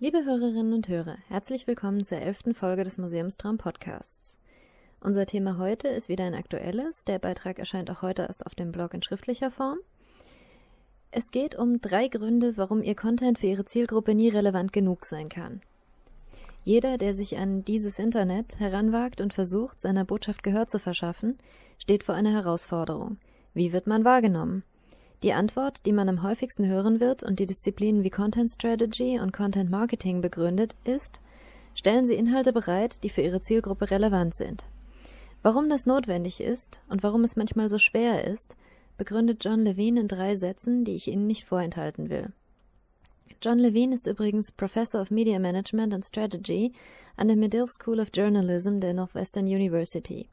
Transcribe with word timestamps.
Liebe 0.00 0.24
Hörerinnen 0.24 0.74
und 0.74 0.86
Hörer, 0.86 1.16
herzlich 1.26 1.66
willkommen 1.66 2.04
zur 2.04 2.18
elften 2.18 2.54
Folge 2.54 2.84
des 2.84 2.98
Museumstraum 2.98 3.58
Podcasts. 3.58 4.38
Unser 5.00 5.26
Thema 5.26 5.58
heute 5.58 5.88
ist 5.88 6.08
wieder 6.08 6.22
ein 6.22 6.36
aktuelles. 6.36 7.02
Der 7.02 7.18
Beitrag 7.18 7.58
erscheint 7.58 7.90
auch 7.90 8.00
heute 8.00 8.22
erst 8.22 8.46
auf 8.46 8.54
dem 8.54 8.70
Blog 8.70 8.94
in 8.94 9.02
schriftlicher 9.02 9.50
Form. 9.50 9.78
Es 11.10 11.32
geht 11.32 11.56
um 11.56 11.80
drei 11.80 12.06
Gründe, 12.06 12.56
warum 12.56 12.80
Ihr 12.80 12.94
Content 12.94 13.40
für 13.40 13.48
Ihre 13.48 13.64
Zielgruppe 13.64 14.14
nie 14.14 14.28
relevant 14.28 14.72
genug 14.72 15.04
sein 15.04 15.28
kann. 15.28 15.62
Jeder, 16.62 16.96
der 16.96 17.12
sich 17.12 17.36
an 17.36 17.64
dieses 17.64 17.98
Internet 17.98 18.60
heranwagt 18.60 19.20
und 19.20 19.34
versucht, 19.34 19.80
seiner 19.80 20.04
Botschaft 20.04 20.44
Gehör 20.44 20.68
zu 20.68 20.78
verschaffen, 20.78 21.38
steht 21.76 22.04
vor 22.04 22.14
einer 22.14 22.30
Herausforderung. 22.30 23.18
Wie 23.52 23.72
wird 23.72 23.88
man 23.88 24.04
wahrgenommen? 24.04 24.62
Die 25.24 25.32
Antwort, 25.32 25.84
die 25.84 25.92
man 25.92 26.08
am 26.08 26.22
häufigsten 26.22 26.66
hören 26.66 27.00
wird 27.00 27.24
und 27.24 27.40
die 27.40 27.46
Disziplinen 27.46 28.04
wie 28.04 28.10
Content 28.10 28.52
Strategy 28.52 29.18
und 29.18 29.32
Content 29.32 29.68
Marketing 29.68 30.20
begründet, 30.20 30.76
ist, 30.84 31.20
stellen 31.74 32.06
Sie 32.06 32.14
Inhalte 32.14 32.52
bereit, 32.52 33.02
die 33.02 33.10
für 33.10 33.22
Ihre 33.22 33.40
Zielgruppe 33.40 33.90
relevant 33.90 34.34
sind. 34.34 34.66
Warum 35.42 35.68
das 35.68 35.86
notwendig 35.86 36.40
ist 36.40 36.80
und 36.88 37.02
warum 37.02 37.24
es 37.24 37.34
manchmal 37.34 37.68
so 37.68 37.78
schwer 37.78 38.24
ist, 38.24 38.54
begründet 38.96 39.44
John 39.44 39.64
Levine 39.64 40.00
in 40.00 40.08
drei 40.08 40.36
Sätzen, 40.36 40.84
die 40.84 40.94
ich 40.94 41.08
Ihnen 41.08 41.26
nicht 41.26 41.44
vorenthalten 41.44 42.10
will. 42.10 42.32
John 43.42 43.58
Levine 43.58 43.94
ist 43.94 44.06
übrigens 44.06 44.52
Professor 44.52 45.00
of 45.00 45.10
Media 45.10 45.38
Management 45.38 45.94
and 45.94 46.04
Strategy 46.04 46.72
an 47.16 47.28
der 47.28 47.36
Medill 47.36 47.68
School 47.68 48.00
of 48.00 48.08
Journalism 48.12 48.80
der 48.80 48.94
Northwestern 48.94 49.46
University. 49.46 50.28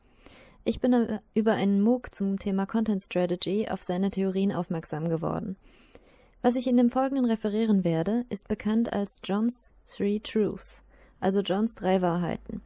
Ich 0.68 0.80
bin 0.80 1.20
über 1.36 1.54
einen 1.54 1.80
MOOC 1.80 2.16
zum 2.16 2.40
Thema 2.40 2.66
Content 2.66 3.00
Strategy 3.00 3.70
auf 3.70 3.84
seine 3.84 4.10
Theorien 4.10 4.52
aufmerksam 4.52 5.10
geworden. 5.10 5.58
Was 6.42 6.56
ich 6.56 6.66
in 6.66 6.76
dem 6.76 6.90
Folgenden 6.90 7.26
referieren 7.26 7.84
werde, 7.84 8.26
ist 8.30 8.48
bekannt 8.48 8.92
als 8.92 9.18
John's 9.24 9.76
Three 9.86 10.20
Truths, 10.20 10.82
also 11.20 11.42
Johns 11.42 11.76
drei 11.76 12.02
Wahrheiten. 12.02 12.64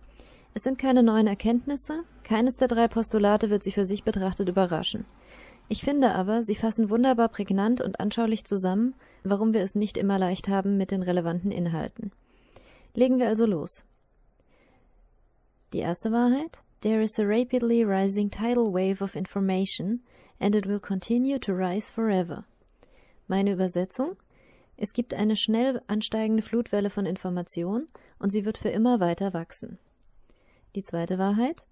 Es 0.54 0.64
sind 0.64 0.80
keine 0.80 1.04
neuen 1.04 1.28
Erkenntnisse, 1.28 2.06
keines 2.24 2.56
der 2.56 2.70
drei 2.70 2.88
Postulate 2.88 3.50
wird 3.50 3.64
sie 3.64 3.74
für 3.74 3.86
sich 3.86 4.06
betrachtet 4.06 4.48
überraschen. 4.48 5.04
Ich 5.68 5.84
finde 5.84 6.16
aber, 6.16 6.42
sie 6.42 6.56
fassen 6.56 6.90
wunderbar 6.90 7.28
prägnant 7.28 7.82
und 7.82 8.00
anschaulich 8.00 8.46
zusammen, 8.46 8.96
warum 9.26 9.54
wir 9.54 9.62
es 9.62 9.76
nicht 9.76 9.98
immer 9.98 10.18
leicht 10.18 10.48
haben 10.48 10.78
mit 10.78 10.92
den 10.92 11.04
relevanten 11.04 11.52
Inhalten. 11.52 12.14
Legen 12.94 13.20
wir 13.20 13.28
also 13.28 13.46
los. 13.46 13.84
Die 15.74 15.80
erste 15.80 16.14
Wahrheit 16.14 16.62
There 16.82 17.02
is 17.02 17.20
a 17.20 17.28
rapidly 17.28 17.84
rising 17.84 18.30
tidal 18.30 18.72
wave 18.72 19.02
of 19.02 19.18
information, 19.18 20.00
and 20.40 20.56
it 20.56 20.66
will 20.66 20.80
continue 20.80 21.38
to 21.40 21.54
rise 21.54 21.90
forever. 21.90 22.46
Meine 23.28 23.52
Übersetzung? 23.54 24.16
Es 24.78 24.94
gibt 24.94 25.14
eine 25.14 25.36
schnell 25.36 25.82
ansteigende 25.90 26.42
Flutwelle 26.42 26.90
von 26.90 27.06
Information 27.06 27.88
und 28.18 28.32
sie 28.32 28.46
wird 28.46 28.58
für 28.58 28.70
immer 28.70 29.02
weiter 29.02 29.34
wachsen. 29.34 29.78
Die 30.74 30.82
zweite 30.82 31.18
Wahrheit? 31.18 31.64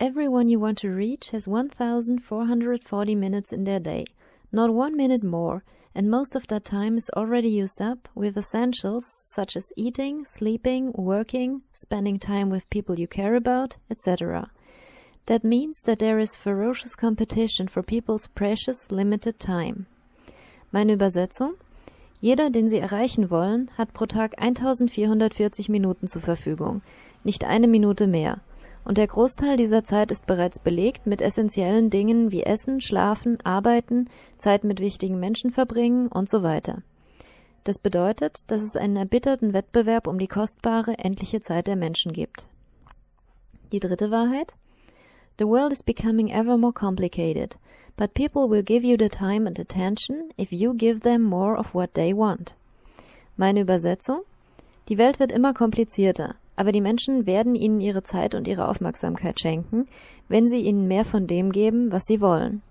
Everyone 0.00 0.48
you 0.48 0.58
want 0.58 0.78
to 0.78 0.88
reach 0.88 1.30
has 1.30 1.46
1440 1.46 3.14
minutes 3.14 3.52
in 3.52 3.64
their 3.64 3.78
day, 3.78 4.04
not 4.50 4.70
one 4.70 4.96
minute 4.96 5.22
more, 5.22 5.62
and 5.98 6.08
most 6.08 6.36
of 6.36 6.46
that 6.46 6.64
time 6.64 6.96
is 6.96 7.10
already 7.16 7.48
used 7.48 7.82
up 7.82 8.08
with 8.14 8.38
essentials 8.38 9.04
such 9.04 9.56
as 9.56 9.72
eating, 9.76 10.24
sleeping, 10.24 10.92
working, 10.94 11.62
spending 11.72 12.20
time 12.20 12.50
with 12.50 12.70
people 12.70 13.00
you 13.00 13.08
care 13.08 13.34
about, 13.34 13.74
etc. 13.90 14.48
That 15.26 15.42
means 15.42 15.80
that 15.86 15.98
there 15.98 16.20
is 16.20 16.36
ferocious 16.36 16.94
competition 16.94 17.66
for 17.66 17.82
people's 17.82 18.28
precious 18.28 18.92
limited 18.92 19.40
time. 19.40 19.86
Meine 20.70 20.92
Übersetzung? 20.92 21.54
Jeder, 22.20 22.48
den 22.48 22.68
Sie 22.68 22.78
erreichen 22.78 23.28
wollen, 23.28 23.68
hat 23.76 23.92
pro 23.92 24.06
Tag 24.06 24.34
1440 24.38 25.68
Minuten 25.68 26.06
zur 26.06 26.22
Verfügung, 26.22 26.80
nicht 27.24 27.42
eine 27.42 27.66
Minute 27.66 28.06
mehr 28.06 28.40
und 28.88 28.96
der 28.96 29.06
Großteil 29.06 29.58
dieser 29.58 29.84
Zeit 29.84 30.10
ist 30.10 30.26
bereits 30.26 30.58
belegt 30.58 31.06
mit 31.06 31.20
essentiellen 31.20 31.90
Dingen 31.90 32.32
wie 32.32 32.42
Essen, 32.42 32.80
Schlafen, 32.80 33.38
Arbeiten, 33.44 34.08
Zeit 34.38 34.64
mit 34.64 34.80
wichtigen 34.80 35.20
Menschen 35.20 35.50
verbringen 35.50 36.08
und 36.08 36.26
so 36.26 36.42
weiter. 36.42 36.82
Das 37.64 37.78
bedeutet, 37.78 38.38
dass 38.46 38.62
es 38.62 38.76
einen 38.76 38.96
erbitterten 38.96 39.52
Wettbewerb 39.52 40.06
um 40.06 40.18
die 40.18 40.26
kostbare, 40.26 40.96
endliche 40.96 41.42
Zeit 41.42 41.66
der 41.66 41.76
Menschen 41.76 42.14
gibt. 42.14 42.48
Die 43.72 43.78
dritte 43.78 44.10
Wahrheit? 44.10 44.54
The 45.38 45.44
world 45.44 45.70
is 45.70 45.82
becoming 45.82 46.30
ever 46.30 46.56
more 46.56 46.72
complicated, 46.72 47.58
but 47.98 48.14
people 48.14 48.48
will 48.48 48.62
give 48.62 48.86
you 48.86 48.96
the 48.98 49.10
time 49.10 49.46
and 49.46 49.60
attention 49.60 50.30
if 50.40 50.50
you 50.50 50.72
give 50.72 51.00
them 51.00 51.22
more 51.22 51.58
of 51.58 51.74
what 51.74 51.92
they 51.92 52.16
want. 52.16 52.54
Meine 53.36 53.60
Übersetzung? 53.60 54.20
Die 54.88 54.96
Welt 54.96 55.20
wird 55.20 55.30
immer 55.30 55.52
komplizierter, 55.52 56.36
aber 56.58 56.72
die 56.72 56.80
Menschen 56.80 57.24
werden 57.24 57.54
ihnen 57.54 57.80
ihre 57.80 58.02
Zeit 58.02 58.34
und 58.34 58.48
ihre 58.48 58.66
Aufmerksamkeit 58.66 59.38
schenken, 59.38 59.86
wenn 60.26 60.48
sie 60.48 60.58
ihnen 60.58 60.88
mehr 60.88 61.04
von 61.04 61.28
dem 61.28 61.52
geben, 61.52 61.92
was 61.92 62.04
sie 62.04 62.20
wollen. 62.20 62.62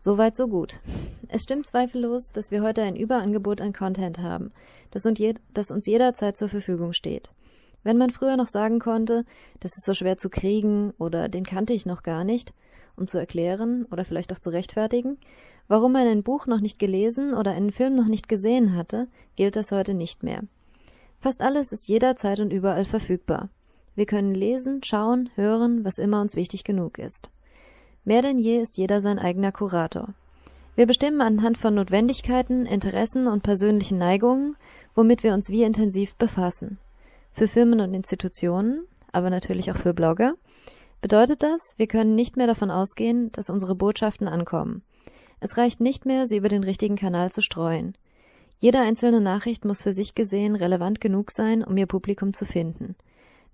Soweit 0.00 0.34
so 0.34 0.48
gut. 0.48 0.80
Es 1.28 1.42
stimmt 1.42 1.66
zweifellos, 1.66 2.32
dass 2.32 2.50
wir 2.50 2.62
heute 2.62 2.80
ein 2.80 2.96
Überangebot 2.96 3.60
an 3.60 3.74
Content 3.74 4.20
haben, 4.20 4.50
das 4.92 5.04
uns 5.04 5.86
jederzeit 5.86 6.38
zur 6.38 6.48
Verfügung 6.48 6.94
steht. 6.94 7.30
Wenn 7.82 7.98
man 7.98 8.12
früher 8.12 8.38
noch 8.38 8.48
sagen 8.48 8.78
konnte, 8.78 9.26
das 9.60 9.76
ist 9.76 9.84
so 9.84 9.92
schwer 9.92 10.16
zu 10.16 10.30
kriegen 10.30 10.94
oder 10.98 11.28
den 11.28 11.44
kannte 11.44 11.74
ich 11.74 11.84
noch 11.84 12.02
gar 12.02 12.24
nicht, 12.24 12.54
um 12.96 13.06
zu 13.06 13.18
erklären 13.18 13.84
oder 13.90 14.06
vielleicht 14.06 14.32
auch 14.32 14.38
zu 14.38 14.48
rechtfertigen, 14.48 15.18
warum 15.68 15.92
man 15.92 16.06
ein 16.06 16.22
Buch 16.22 16.46
noch 16.46 16.60
nicht 16.60 16.78
gelesen 16.78 17.34
oder 17.34 17.50
einen 17.50 17.72
Film 17.72 17.94
noch 17.94 18.08
nicht 18.08 18.26
gesehen 18.26 18.74
hatte, 18.74 19.06
gilt 19.36 19.54
das 19.54 19.70
heute 19.70 19.92
nicht 19.92 20.22
mehr. 20.22 20.44
Fast 21.20 21.40
alles 21.40 21.72
ist 21.72 21.88
jederzeit 21.88 22.40
und 22.40 22.52
überall 22.52 22.84
verfügbar. 22.84 23.48
Wir 23.94 24.06
können 24.06 24.34
lesen, 24.34 24.82
schauen, 24.82 25.30
hören, 25.34 25.84
was 25.84 25.98
immer 25.98 26.20
uns 26.20 26.36
wichtig 26.36 26.64
genug 26.64 26.98
ist. 26.98 27.30
Mehr 28.04 28.22
denn 28.22 28.38
je 28.38 28.60
ist 28.60 28.76
jeder 28.76 29.00
sein 29.00 29.18
eigener 29.18 29.52
Kurator. 29.52 30.14
Wir 30.76 30.86
bestimmen 30.86 31.22
anhand 31.22 31.56
von 31.56 31.74
Notwendigkeiten, 31.74 32.66
Interessen 32.66 33.26
und 33.26 33.42
persönlichen 33.42 33.96
Neigungen, 33.96 34.56
womit 34.94 35.22
wir 35.22 35.32
uns 35.32 35.48
wie 35.48 35.62
intensiv 35.62 36.14
befassen. 36.16 36.78
Für 37.32 37.48
Firmen 37.48 37.80
und 37.80 37.94
Institutionen, 37.94 38.86
aber 39.10 39.30
natürlich 39.30 39.72
auch 39.72 39.78
für 39.78 39.94
Blogger, 39.94 40.34
bedeutet 41.00 41.42
das, 41.42 41.74
wir 41.78 41.86
können 41.86 42.14
nicht 42.14 42.36
mehr 42.36 42.46
davon 42.46 42.70
ausgehen, 42.70 43.32
dass 43.32 43.48
unsere 43.48 43.74
Botschaften 43.74 44.28
ankommen. 44.28 44.82
Es 45.40 45.56
reicht 45.56 45.80
nicht 45.80 46.04
mehr, 46.04 46.26
sie 46.26 46.36
über 46.36 46.48
den 46.48 46.64
richtigen 46.64 46.96
Kanal 46.96 47.30
zu 47.30 47.40
streuen. 47.40 47.96
Jede 48.58 48.80
einzelne 48.80 49.20
Nachricht 49.20 49.64
muss 49.64 49.82
für 49.82 49.92
sich 49.92 50.14
gesehen 50.14 50.56
relevant 50.56 51.00
genug 51.00 51.30
sein, 51.30 51.62
um 51.62 51.76
ihr 51.76 51.86
Publikum 51.86 52.32
zu 52.32 52.46
finden. 52.46 52.96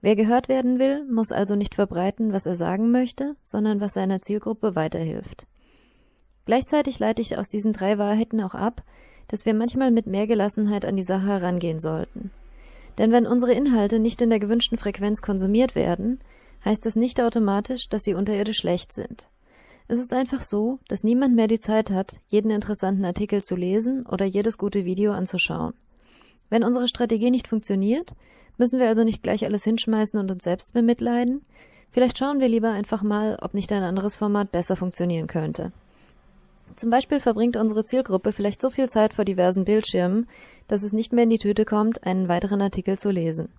Wer 0.00 0.16
gehört 0.16 0.48
werden 0.48 0.78
will, 0.78 1.04
muss 1.10 1.32
also 1.32 1.54
nicht 1.54 1.74
verbreiten, 1.74 2.32
was 2.32 2.46
er 2.46 2.56
sagen 2.56 2.90
möchte, 2.90 3.36
sondern 3.44 3.80
was 3.80 3.94
seiner 3.94 4.20
Zielgruppe 4.20 4.74
weiterhilft. 4.74 5.46
Gleichzeitig 6.44 6.98
leite 6.98 7.22
ich 7.22 7.38
aus 7.38 7.48
diesen 7.48 7.72
drei 7.72 7.98
Wahrheiten 7.98 8.40
auch 8.42 8.54
ab, 8.54 8.82
dass 9.28 9.46
wir 9.46 9.54
manchmal 9.54 9.90
mit 9.90 10.06
mehr 10.06 10.26
Gelassenheit 10.26 10.84
an 10.84 10.96
die 10.96 11.04
Sache 11.04 11.26
herangehen 11.26 11.78
sollten. 11.78 12.30
Denn 12.98 13.12
wenn 13.12 13.26
unsere 13.26 13.52
Inhalte 13.52 13.98
nicht 13.98 14.20
in 14.22 14.30
der 14.30 14.40
gewünschten 14.40 14.76
Frequenz 14.76 15.22
konsumiert 15.22 15.74
werden, 15.74 16.19
heißt 16.64 16.84
das 16.84 16.96
nicht 16.96 17.20
automatisch, 17.20 17.88
dass 17.88 18.02
sie 18.02 18.14
unterirdisch 18.14 18.58
schlecht 18.58 18.92
sind. 18.92 19.28
Es 19.92 19.98
ist 19.98 20.14
einfach 20.14 20.41
so, 20.41 20.78
dass 20.88 21.04
niemand 21.04 21.36
mehr 21.36 21.48
die 21.48 21.60
Zeit 21.60 21.91
hat, 21.91 22.19
jeden 22.28 22.50
interessanten 22.50 23.04
Artikel 23.04 23.44
zu 23.44 23.54
lesen 23.54 24.06
oder 24.06 24.25
jedes 24.25 24.56
gute 24.56 24.86
Video 24.86 25.12
anzuschauen. 25.12 25.75
Wenn 26.48 26.64
unsere 26.64 26.88
Strategie 26.88 27.30
nicht 27.30 27.47
funktioniert, 27.47 28.12
müssen 28.56 28.78
wir 28.78 28.88
also 28.88 29.04
nicht 29.04 29.22
gleich 29.22 29.44
alles 29.44 29.64
hinschmeißen 29.64 30.19
und 30.19 30.31
uns 30.31 30.44
selbst 30.44 30.72
bemitleiden. 30.72 31.44
Vielleicht 31.91 32.16
schauen 32.16 32.41
wir 32.41 32.48
lieber 32.48 32.70
einfach 32.70 33.02
mal, 33.02 33.36
ob 33.42 33.52
nicht 33.52 33.70
ein 33.70 33.82
anderes 33.82 34.16
Format 34.16 34.50
besser 34.50 34.76
funktionieren 34.76 35.26
könnte. 35.26 35.72
Zum 36.75 36.88
Beispiel 36.88 37.20
verbringt 37.20 37.58
unsere 37.58 37.84
Zielgruppe 37.84 38.32
vielleicht 38.32 38.62
so 38.62 38.70
viel 38.70 38.88
Zeit 38.88 39.12
vor 39.12 39.26
diversen 39.26 39.66
Bildschirmen, 39.66 40.26
dass 40.69 40.82
es 40.82 40.94
nicht 40.94 41.12
mehr 41.12 41.25
in 41.25 41.31
die 41.31 41.36
Tüte 41.36 41.66
kommt, 41.66 42.06
einen 42.06 42.28
weiteren 42.28 42.62
Artikel 42.62 42.99
zu 42.99 43.11
lesen. 43.11 43.50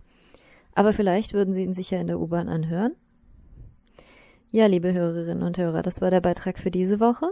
Aber 0.73 0.93
vielleicht 0.93 1.33
würden 1.33 1.53
Sie 1.53 1.61
ihn 1.61 1.73
sicher 1.73 2.01
in 2.01 2.07
der 2.07 2.19
U-Bahn 2.19 2.49
anhören 2.49 2.95
ja, 4.53 4.67
liebe 4.67 4.93
Hörerinnen 4.93 5.41
und 5.41 5.57
Hörer, 5.57 5.81
das 5.81 5.99
war 5.99 6.11
der 6.11 6.21
Beitrag 6.21 6.59
für 6.59 6.69
diese 6.69 6.99
Woche. 6.99 7.31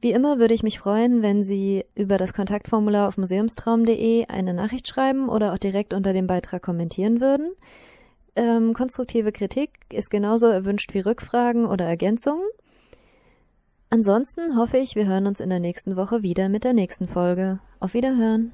Wie 0.00 0.10
immer 0.10 0.40
würde 0.40 0.54
ich 0.54 0.64
mich 0.64 0.80
freuen, 0.80 1.22
wenn 1.22 1.44
Sie 1.44 1.84
über 1.94 2.16
das 2.16 2.34
Kontaktformular 2.34 3.06
auf 3.06 3.16
museumstraum.de 3.16 4.26
eine 4.26 4.52
Nachricht 4.52 4.88
schreiben 4.88 5.28
oder 5.28 5.52
auch 5.52 5.58
direkt 5.58 5.94
unter 5.94 6.12
dem 6.12 6.26
Beitrag 6.26 6.60
kommentieren 6.60 7.20
würden. 7.20 7.52
Ähm, 8.34 8.74
konstruktive 8.74 9.30
Kritik 9.30 9.70
ist 9.92 10.10
genauso 10.10 10.48
erwünscht 10.48 10.92
wie 10.94 11.00
Rückfragen 11.00 11.64
oder 11.64 11.84
Ergänzungen. 11.84 12.44
Ansonsten 13.88 14.56
hoffe 14.56 14.78
ich, 14.78 14.96
wir 14.96 15.06
hören 15.06 15.28
uns 15.28 15.38
in 15.38 15.48
der 15.48 15.60
nächsten 15.60 15.94
Woche 15.94 16.24
wieder 16.24 16.48
mit 16.48 16.64
der 16.64 16.72
nächsten 16.72 17.06
Folge. 17.06 17.60
Auf 17.78 17.94
Wiederhören! 17.94 18.50